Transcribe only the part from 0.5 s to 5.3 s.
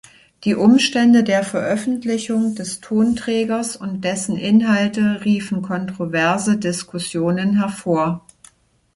Umstände der Veröffentlichung des Tonträgers und dessen Inhalte